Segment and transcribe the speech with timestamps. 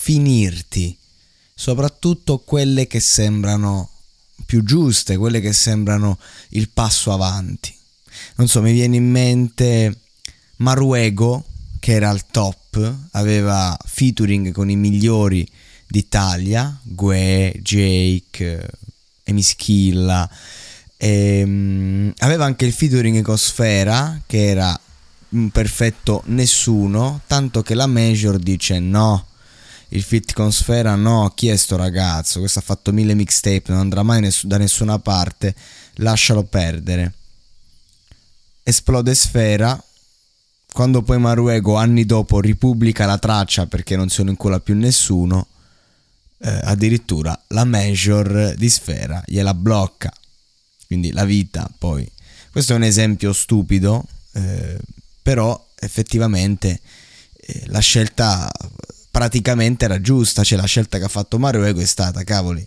[0.00, 0.96] finirti,
[1.52, 3.90] soprattutto quelle che sembrano
[4.46, 6.18] più giuste, quelle che sembrano
[6.50, 7.74] il passo avanti.
[8.36, 9.98] Non so, mi viene in mente
[10.58, 11.44] Maruego,
[11.80, 15.46] che era al top, aveva featuring con i migliori
[15.86, 18.70] d'Italia, Gue, Jake,
[19.24, 20.30] Emischilla,
[20.96, 24.80] e, um, aveva anche il featuring con Sfera, che era
[25.30, 29.26] un perfetto nessuno, tanto che la Major dice no,
[29.90, 32.40] il fit con Sfera no, chi è sto ragazzo?
[32.40, 35.54] Questo ha fatto mille mixtape, non andrà mai ness- da nessuna parte,
[35.94, 37.12] lascialo perdere.
[38.62, 39.82] Esplode Sfera,
[40.72, 45.46] quando poi Maruego anni dopo ripubblica la traccia perché non se ne incola più nessuno,
[46.40, 50.12] eh, addirittura la Major di Sfera gliela blocca.
[50.86, 52.10] Quindi la vita poi.
[52.50, 54.78] Questo è un esempio stupido, eh,
[55.22, 56.80] però effettivamente
[57.40, 58.50] eh, la scelta
[59.10, 62.66] praticamente era giusta, cioè la scelta che ha fatto Mario Ego è stata, cavoli,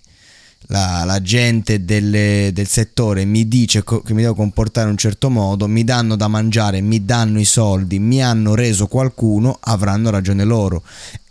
[0.67, 4.97] la, la gente delle, del settore mi dice co- che mi devo comportare in un
[4.97, 10.09] certo modo, mi danno da mangiare, mi danno i soldi, mi hanno reso qualcuno, avranno
[10.09, 10.83] ragione loro.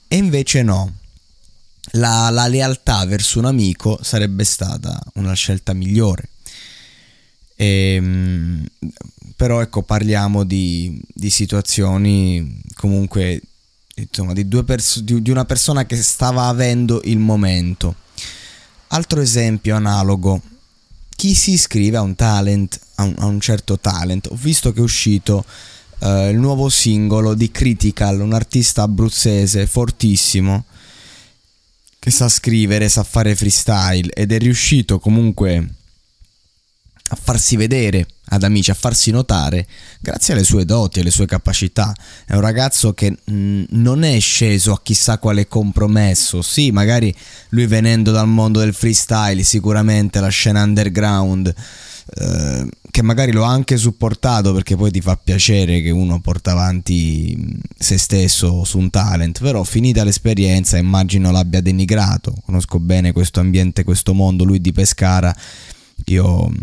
[0.08, 0.94] E invece no.
[1.94, 6.28] La, la lealtà verso un amico sarebbe stata una scelta migliore.
[7.56, 8.66] E, ehm,
[9.36, 13.40] però ecco parliamo di, di situazioni comunque
[13.94, 17.96] insomma di, pers- di, di, una persona che stava avendo il momento.
[18.88, 20.40] Altro esempio analogo.
[21.14, 24.28] Chi si iscrive a un talent a un, a un certo talent?
[24.30, 25.44] Ho visto che è uscito
[25.98, 30.64] uh, il nuovo singolo di Critical un artista abruzzese fortissimo
[31.98, 35.74] che sa scrivere sa fare freestyle ed è riuscito comunque
[37.12, 39.66] a farsi vedere ad amici, a farsi notare
[40.00, 41.92] grazie alle sue doti, alle sue capacità.
[42.24, 46.40] È un ragazzo che mh, mm, non è sceso a chissà quale compromesso.
[46.40, 47.14] Sì, magari
[47.50, 51.52] lui venendo dal mondo del freestyle, sicuramente la scena underground,
[52.16, 56.52] eh, che magari lo ha anche supportato perché poi ti fa piacere che uno porta
[56.52, 62.32] avanti mm, se stesso su un talent, però finita l'esperienza immagino l'abbia denigrato.
[62.44, 65.34] Conosco bene questo ambiente, questo mondo, lui di Pescara.
[66.06, 66.54] Io mm,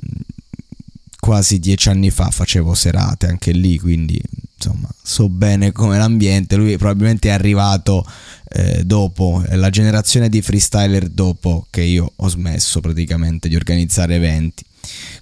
[1.19, 4.21] quasi dieci anni fa facevo serate anche lì, quindi
[4.55, 6.55] insomma so bene come l'ambiente.
[6.55, 8.05] Lui probabilmente è arrivato
[8.49, 14.15] eh, dopo, è la generazione di freestyler dopo che io ho smesso praticamente di organizzare
[14.15, 14.63] eventi.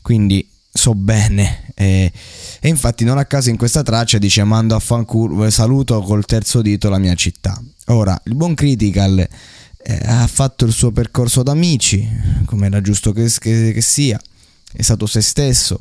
[0.01, 1.71] Quindi so bene.
[1.73, 2.11] Eh,
[2.59, 6.61] e infatti non a caso in questa traccia dice mando a fanculo, saluto col terzo
[6.61, 7.61] dito la mia città.
[7.87, 9.27] Ora, il buon Critical
[9.87, 12.09] eh, ha fatto il suo percorso d'amici,
[12.45, 14.19] come era giusto che, che, che sia,
[14.73, 15.77] è stato se stesso,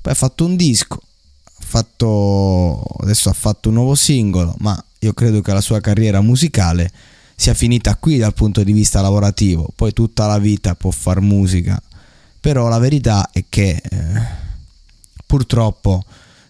[0.00, 1.00] poi ha fatto un disco,
[1.44, 6.90] fatto, adesso ha fatto un nuovo singolo, ma io credo che la sua carriera musicale
[7.36, 9.70] sia finita qui dal punto di vista lavorativo.
[9.76, 11.80] Poi tutta la vita può far musica,
[12.40, 14.22] però la verità è che eh,
[15.24, 16.04] purtroppo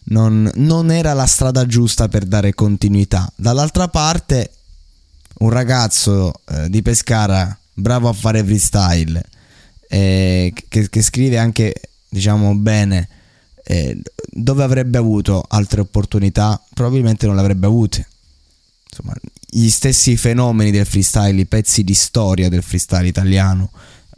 [0.05, 3.31] non, non era la strada giusta per dare continuità.
[3.37, 4.53] Dall'altra parte,
[5.39, 9.23] un ragazzo eh, di Pescara bravo a fare freestyle,
[9.89, 11.75] eh, che, che, scrive anche,
[12.09, 13.09] diciamo, bene
[13.65, 14.01] eh,
[14.31, 16.61] dove avrebbe avuto altre opportunità?
[16.75, 18.07] Probabilmente non le avrebbe avute.
[18.91, 19.15] Insomma,
[19.51, 23.71] gli stessi fenomeni del freestyle, i pezzi di storia del freestyle italiano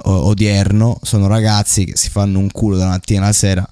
[0.02, 3.68] odierno sono ragazzi che si fanno un culo da mattina alla sera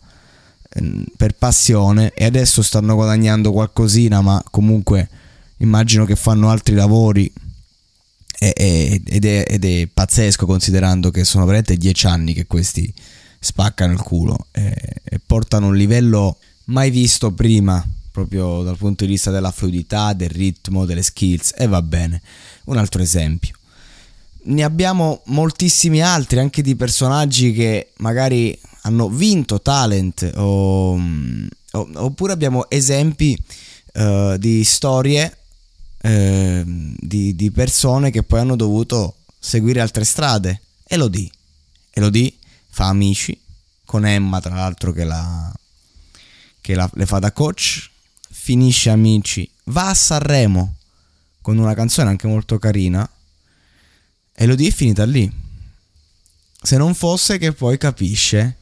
[0.75, 5.09] ehm, per passione e adesso stanno guadagnando qualcosina, ma comunque
[5.59, 7.33] immagino che fanno altri lavori
[8.41, 12.93] ed è, ed è pazzesco considerando che sono veramente dieci anni che questi
[13.41, 14.73] spaccano il culo e,
[15.03, 20.31] e portano un livello mai visto prima proprio dal punto di vista della fluidità, del
[20.31, 22.21] ritmo, delle skills e va bene.
[22.65, 23.55] Un altro esempio.
[24.45, 32.33] Ne abbiamo moltissimi altri, anche di personaggi che magari hanno vinto talent o, o, oppure
[32.33, 33.41] abbiamo esempi
[33.95, 35.38] uh, di storie
[36.09, 40.63] uh, di, di, persone che poi hanno dovuto seguire altre strade.
[40.87, 41.31] Elodie.
[41.91, 42.35] Elodie
[42.69, 43.39] fa amici
[43.85, 45.53] con Emma, tra l'altro, che, la,
[46.61, 47.91] che la, le fa da coach.
[48.31, 50.77] Finisce amici, va a Sanremo
[51.43, 53.09] con una canzone anche molto carina.
[54.35, 55.31] Elodie è finita lì.
[56.61, 58.58] Se non fosse che poi capisce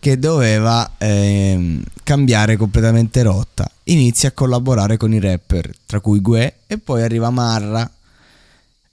[0.00, 3.70] che doveva eh, cambiare completamente rotta.
[3.84, 7.88] Inizia a collaborare con i rapper, tra cui Gue, e poi arriva Marra.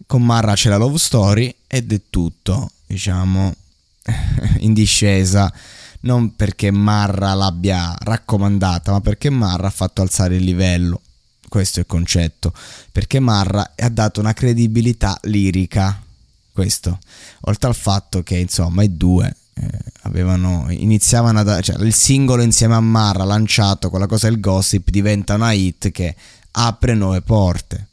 [0.06, 3.56] Con Marra c'è la love story ed è tutto, diciamo,
[4.60, 5.52] in discesa.
[6.02, 11.02] Non perché Marra l'abbia raccomandata, ma perché Marra ha fatto alzare il livello.
[11.48, 12.54] Questo è il concetto.
[12.92, 16.02] Perché Marra ha dato una credibilità lirica.
[16.52, 17.00] Questo.
[17.42, 19.34] Oltre al fatto che, insomma, i due
[20.02, 24.90] avevano, iniziavano a cioè, il singolo insieme a Marra lanciato con la cosa del gossip
[24.90, 26.16] diventa una hit che
[26.52, 27.88] apre nuove porte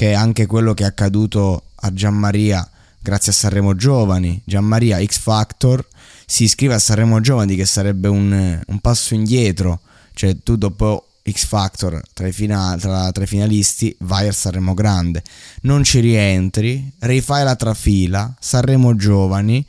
[0.00, 2.66] che è anche quello che è accaduto a Gianmaria
[3.00, 4.40] grazie a Sanremo Giovani.
[4.46, 5.86] Gianmaria X Factor
[6.24, 9.80] si iscrive a Sanremo Giovani che sarebbe un, un passo indietro.
[10.14, 14.72] Cioè tu dopo X Factor tra i, fina, tra, tra i, finalisti vai al Sanremo
[14.72, 15.22] Grande.
[15.62, 19.62] Non ci rientri rifai la trafila Sanremo Giovani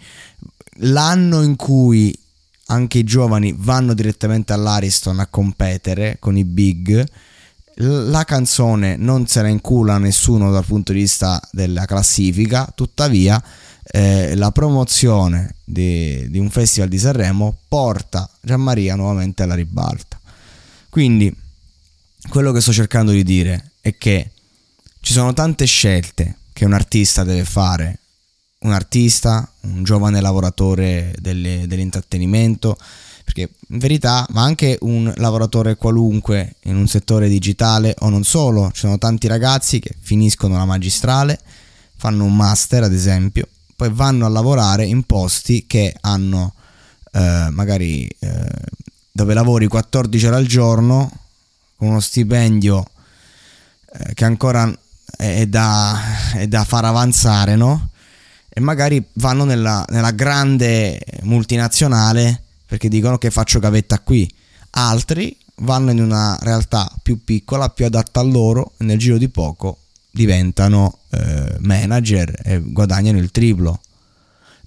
[0.82, 2.18] l'anno in cui
[2.68, 7.04] anche i giovani vanno direttamente all'Ariston a competere con i big,
[7.76, 13.42] la canzone non se la incula nessuno dal punto di vista della classifica, tuttavia
[13.84, 20.20] eh, la promozione di, di, un festival di Sanremo porta Gianmaria nuovamente alla ribalta.
[20.90, 21.34] Quindi
[22.30, 24.32] quello che sto cercando di dire è che
[25.00, 27.98] ci sono tante scelte che un artista deve fare
[28.62, 32.78] un artista, un giovane lavoratore delle, dell'intrattenimento,
[33.24, 38.72] perché in verità, ma anche un lavoratore qualunque in un settore digitale o non solo,
[38.74, 41.40] ci sono tanti ragazzi che finiscono la magistrale,
[41.96, 46.54] fanno un master ad esempio, poi vanno a lavorare in posti che hanno
[47.12, 48.46] eh, magari eh,
[49.12, 51.12] dove lavori 14 ore al giorno
[51.76, 52.86] con uno stipendio
[53.94, 54.74] eh, che ancora
[55.18, 56.00] è da,
[56.34, 57.90] è da far avanzare, no?
[58.54, 64.30] E magari vanno nella, nella grande multinazionale perché dicono che faccio gavetta qui.
[64.72, 69.30] Altri vanno in una realtà più piccola, più adatta a loro e nel giro di
[69.30, 73.82] poco diventano eh, manager e guadagnano il triplo.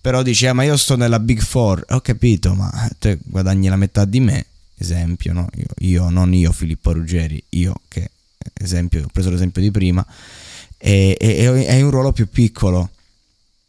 [0.01, 3.77] Però dice, eh, ma io sto nella Big Four, ho capito, ma te guadagni la
[3.77, 4.47] metà di me,
[4.77, 5.49] esempio, no?
[5.55, 8.11] io, io non io Filippo Ruggeri, io che
[8.53, 10.05] esempio, ho preso l'esempio di prima,
[10.77, 12.91] e, e, è un ruolo più piccolo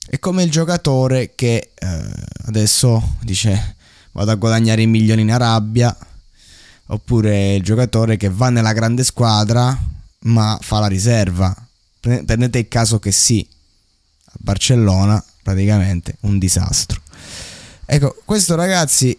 [0.08, 2.14] è come il giocatore che eh,
[2.46, 3.76] adesso dice
[4.12, 5.96] vado a guadagnare i milioni in Arabia,
[6.88, 9.78] oppure il giocatore che va nella grande squadra
[10.20, 11.54] ma fa la riserva.
[12.00, 13.46] Prendete il caso che sì,
[14.26, 17.02] a Barcellona praticamente un disastro.
[17.86, 19.18] Ecco, questo ragazzi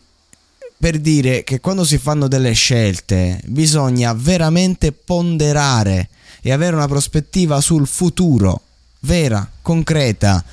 [0.78, 6.08] per dire che quando si fanno delle scelte bisogna veramente ponderare
[6.42, 8.62] e avere una prospettiva sul futuro,
[9.00, 10.44] vera, concreta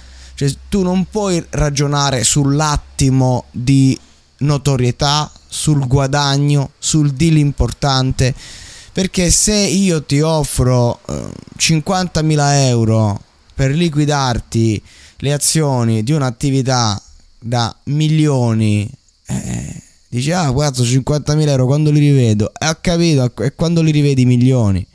[0.50, 3.98] cioè, tu non puoi ragionare sull'attimo di
[4.40, 8.34] notorietà, sul guadagno, sul deal importante.
[8.92, 13.22] Perché se io ti offro eh, 50.000 euro
[13.56, 14.82] per liquidarti
[15.18, 17.02] le azioni di un'attività
[17.40, 18.90] da milioni,
[19.26, 23.92] eh, dici ah guarda 50.000 euro quando li rivedo, e ho capito, e quando li
[23.92, 24.86] rivedi milioni,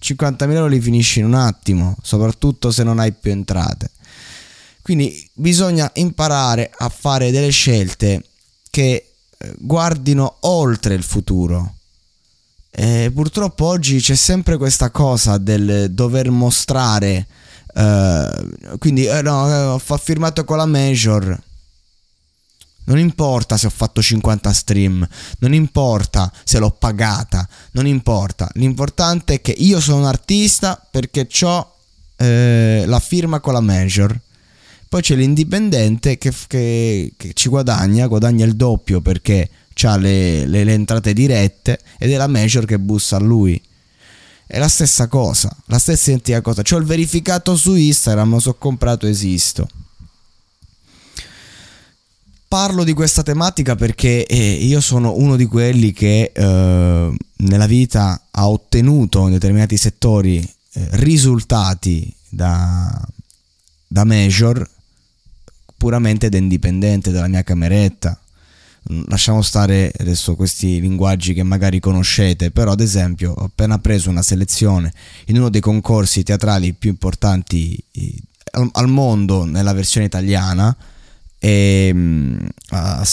[0.00, 3.90] 50.000 euro li finisci in un attimo, soprattutto se non hai più entrate.
[4.82, 8.24] Quindi bisogna imparare a fare delle scelte
[8.68, 11.76] che eh, guardino oltre il futuro.
[12.68, 17.26] E purtroppo oggi c'è sempre questa cosa del dover mostrare.
[17.74, 21.40] Uh, quindi, eh, no, eh, ho firmato con la Major.
[22.84, 25.06] Non importa se ho fatto 50 stream,
[25.38, 28.50] non importa se l'ho pagata, non importa.
[28.54, 31.76] L'importante è che io sono un artista perché ho
[32.16, 34.18] eh, la firma con la Major
[34.92, 39.48] poi c'è l'indipendente che, che, che ci guadagna, guadagna il doppio perché
[39.84, 43.58] ha le, le, le entrate dirette ed è la major che bussa a lui.
[44.46, 46.60] È la stessa cosa, la stessa identica cosa.
[46.60, 49.66] C'ho il verificato su Instagram, so comprato, esisto.
[52.46, 58.26] Parlo di questa tematica perché eh, io sono uno di quelli che eh, nella vita
[58.30, 63.02] ha ottenuto in determinati settori eh, risultati da,
[63.86, 64.68] da major
[65.82, 68.16] puramente ed indipendente dalla mia cameretta.
[68.92, 74.08] Mm, lasciamo stare adesso questi linguaggi che magari conoscete, però ad esempio ho appena preso
[74.08, 74.92] una selezione
[75.26, 77.76] in uno dei concorsi teatrali più importanti
[78.52, 80.76] al mondo nella versione italiana
[81.44, 82.46] mm,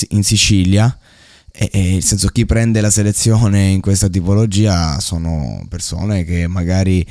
[0.09, 0.95] in Sicilia
[1.51, 7.03] e, e nel senso chi prende la selezione in questa tipologia sono persone che magari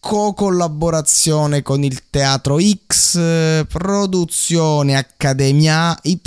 [0.00, 6.20] co-collaborazione con il Teatro X, produzione Accademia Y,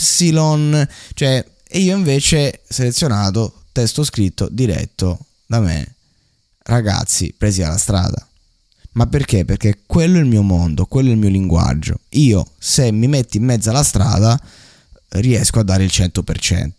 [1.14, 5.96] cioè, e io invece selezionato testo scritto diretto da me,
[6.64, 8.26] ragazzi presi alla strada.
[8.94, 9.46] Ma perché?
[9.46, 12.02] Perché quello è il mio mondo, quello è il mio linguaggio.
[12.10, 14.40] Io, se mi metti in mezzo alla strada,
[15.10, 16.70] riesco a dare il 100%.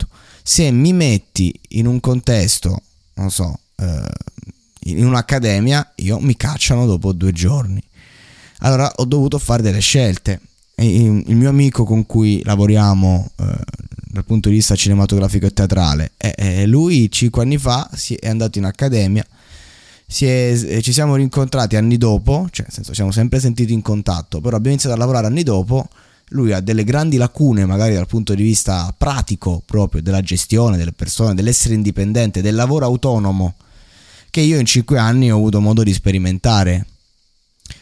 [0.42, 2.82] Se mi metti in un contesto,
[3.14, 4.10] non so, eh,
[4.84, 7.82] in un'accademia, io mi cacciano dopo due giorni.
[8.58, 10.40] Allora ho dovuto fare delle scelte.
[10.76, 13.44] il mio amico con cui lavoriamo eh,
[13.94, 18.64] dal punto di vista cinematografico e teatrale, eh, lui cinque anni fa è andato in
[18.64, 19.24] accademia
[20.20, 24.56] è, ci siamo rincontrati anni dopo, cioè nel senso siamo sempre sentiti in contatto, però
[24.56, 25.88] abbiamo iniziato a lavorare anni dopo,
[26.28, 30.92] lui ha delle grandi lacune magari dal punto di vista pratico proprio della gestione delle
[30.92, 33.54] persone, dell'essere indipendente, del lavoro autonomo,
[34.32, 36.86] che io in cinque anni ho avuto modo di sperimentare.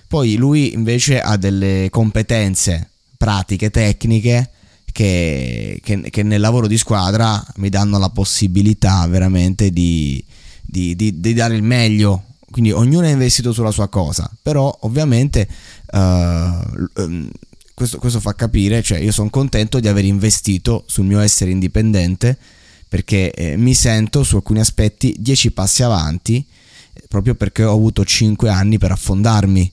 [0.09, 4.50] Poi lui invece ha delle competenze pratiche, tecniche,
[4.90, 10.23] che, che, che nel lavoro di squadra mi danno la possibilità veramente di,
[10.61, 15.47] di, di, di dare il meglio quindi ognuno è investito sulla sua cosa però ovviamente
[15.92, 17.28] uh,
[17.73, 22.37] questo, questo, fa capire cioè io sono contento di aver investito sul mio essere indipendente
[22.90, 26.44] perché eh, mi sento su alcuni aspetti dieci passi avanti
[27.06, 29.73] proprio perché ho avuto cinque anni per affondarmi.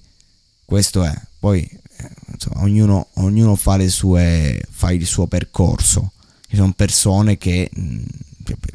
[0.63, 1.19] Questo è.
[1.39, 6.11] Poi eh, insomma, ognuno, ognuno fa, sue, fa il suo percorso.
[6.47, 7.71] Ci sono persone che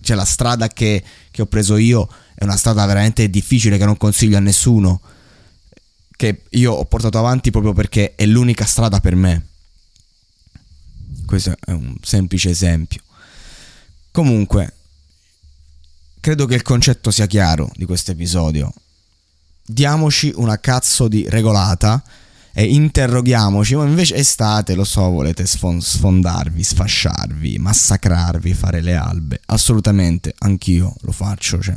[0.00, 3.96] cioè la strada che, che ho preso io è una strada veramente difficile che non
[3.96, 5.00] consiglio a nessuno
[6.16, 9.46] che io ho portato avanti proprio perché è l'unica strada per me.
[11.26, 13.00] Questo è un semplice esempio
[14.12, 14.74] comunque
[16.20, 18.72] credo che il concetto sia chiaro di questo episodio
[19.64, 22.02] diamoci una cazzo di regolata
[22.54, 29.40] e interroghiamoci, ma invece estate, lo so, volete sfondarvi, sfasciarvi, massacrarvi, fare le albe.
[29.46, 31.76] Assolutamente, anch'io lo faccio, cioè,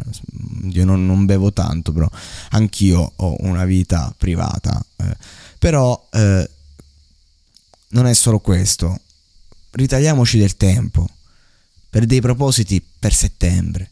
[0.69, 2.09] io non, non bevo tanto, però
[2.49, 4.85] anch'io ho una vita privata.
[4.97, 5.15] Eh.
[5.57, 6.49] Però eh,
[7.89, 8.99] non è solo questo,
[9.71, 11.07] ritagliamoci del tempo
[11.95, 13.89] per dei propositi per settembre,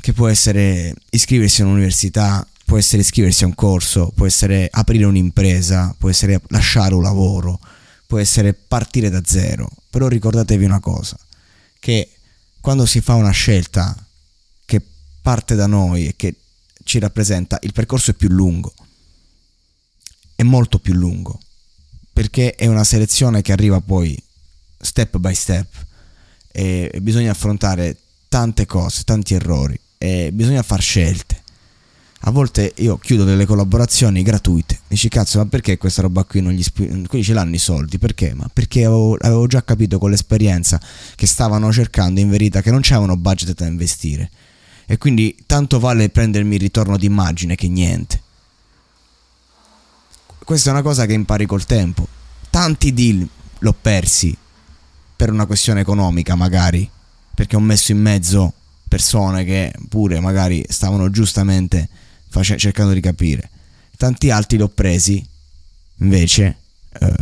[0.00, 5.94] che può essere iscriversi all'università può essere iscriversi a un corso, può essere aprire un'impresa,
[5.96, 7.60] può essere lasciare un lavoro,
[8.04, 9.70] può essere partire da zero.
[9.90, 11.16] Però ricordatevi una cosa,
[11.78, 12.10] che
[12.60, 13.96] quando si fa una scelta
[14.64, 14.82] che
[15.22, 16.34] parte da noi e che
[16.82, 18.74] ci rappresenta, il percorso è più lungo,
[20.34, 21.38] è molto più lungo,
[22.12, 24.20] perché è una selezione che arriva poi
[24.80, 25.88] step by step
[26.52, 27.96] e bisogna affrontare
[28.28, 31.40] tante cose, tanti errori e bisogna fare scelte
[32.24, 34.80] a volte io chiudo delle collaborazioni gratuite.
[34.88, 37.98] Dici cazzo, ma perché questa roba qui non gli sp- quelli ce l'hanno i soldi?
[37.98, 38.34] Perché?
[38.34, 40.78] Ma perché avevo, avevo, già capito con l'esperienza
[41.14, 44.30] che stavano cercando in verità che non c'erano budget da investire.
[44.84, 48.20] E quindi tanto vale prendermi il ritorno d'immagine che niente.
[50.44, 52.06] Questa è una cosa che impari col tempo.
[52.50, 53.26] Tanti deal
[53.60, 54.36] l'ho persi
[55.20, 56.88] per una questione economica, magari,
[57.34, 58.54] perché ho messo in mezzo
[58.88, 61.90] persone che pure magari stavano giustamente
[62.30, 63.50] face- cercando di capire.
[63.98, 65.22] Tanti altri li ho presi
[65.96, 66.56] invece
[66.98, 67.14] eh,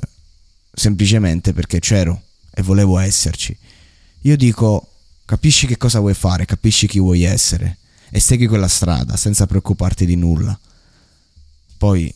[0.73, 2.23] semplicemente perché c'ero
[2.55, 3.59] e volevo esserci.
[4.21, 4.93] Io dico,
[5.25, 7.79] capisci che cosa vuoi fare, capisci chi vuoi essere
[8.11, 10.57] e segui quella strada senza preoccuparti di nulla.
[11.77, 12.15] Poi,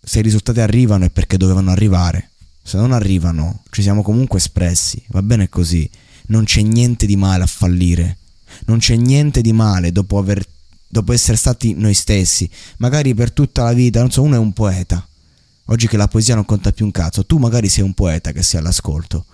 [0.00, 2.27] se i risultati arrivano è perché dovevano arrivare.
[2.68, 5.02] Se non arrivano, ci siamo comunque espressi.
[5.06, 5.88] Va bene così.
[6.26, 8.18] Non c'è niente di male a fallire.
[8.66, 10.44] Non c'è niente di male dopo aver
[10.86, 14.52] dopo essere stati noi stessi, magari per tutta la vita, non so, uno è un
[14.52, 15.06] poeta.
[15.66, 18.42] Oggi che la poesia non conta più un cazzo, tu magari sei un poeta che
[18.42, 19.24] sei all'ascolto.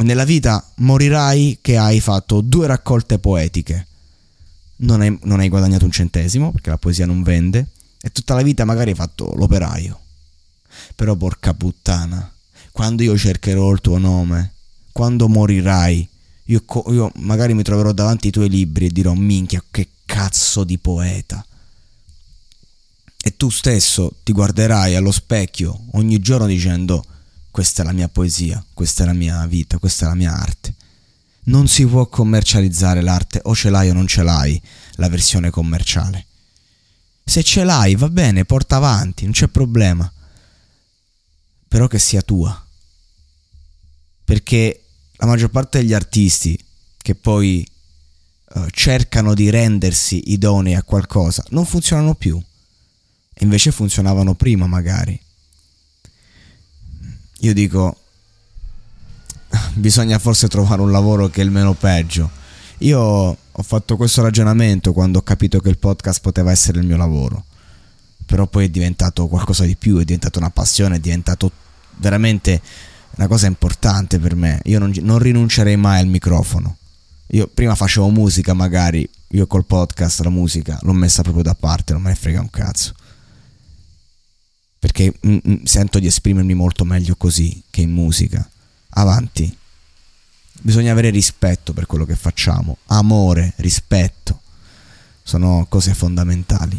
[0.00, 3.86] Nella vita morirai che hai fatto due raccolte poetiche.
[4.76, 7.68] Non hai, non hai guadagnato un centesimo, perché la poesia non vende,
[8.02, 10.00] e tutta la vita magari hai fatto l'operaio.
[10.94, 12.32] Però porca puttana,
[12.72, 14.52] quando io cercherò il tuo nome,
[14.92, 16.08] quando morirai,
[16.44, 20.78] io, io magari mi troverò davanti ai tuoi libri e dirò minchia che cazzo di
[20.78, 21.44] poeta.
[23.20, 27.04] E tu stesso ti guarderai allo specchio ogni giorno dicendo
[27.50, 30.74] questa è la mia poesia, questa è la mia vita, questa è la mia arte.
[31.44, 34.60] Non si può commercializzare l'arte, o ce l'hai o non ce l'hai,
[34.92, 36.26] la versione commerciale.
[37.24, 40.10] Se ce l'hai, va bene, porta avanti, non c'è problema.
[41.68, 42.66] Però che sia tua.
[44.24, 44.82] Perché
[45.16, 46.58] la maggior parte degli artisti
[46.96, 47.66] che poi
[48.54, 52.42] uh, cercano di rendersi idonei a qualcosa non funzionano più.
[53.34, 55.20] e invece funzionavano prima magari.
[57.40, 57.96] Io dico,
[59.74, 62.30] bisogna forse trovare un lavoro che è il meno peggio.
[62.78, 66.96] Io ho fatto questo ragionamento quando ho capito che il podcast poteva essere il mio
[66.96, 67.44] lavoro,
[68.28, 71.50] però poi è diventato qualcosa di più, è diventato una passione, è diventato
[71.96, 72.60] veramente
[73.16, 74.60] una cosa importante per me.
[74.64, 76.76] Io non, non rinuncerei mai al microfono.
[77.28, 81.94] Io prima facevo musica, magari io col podcast la musica l'ho messa proprio da parte,
[81.94, 82.92] non me ne frega un cazzo.
[84.78, 88.46] Perché m- mm, m- mm, sento di esprimermi molto meglio così che in musica.
[88.90, 89.56] Avanti.
[90.60, 92.76] Bisogna avere rispetto per quello che facciamo.
[92.88, 94.42] Amore, rispetto.
[95.22, 96.78] Sono cose fondamentali.